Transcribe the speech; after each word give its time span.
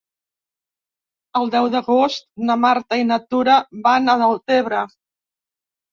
El 1.41 1.51
deu 1.57 1.67
d'agost 1.75 2.27
na 2.49 2.57
Marta 2.63 2.99
i 3.03 3.07
na 3.13 3.19
Tura 3.35 3.59
van 3.87 4.13
a 4.15 4.17
Deltebre. 4.23 4.85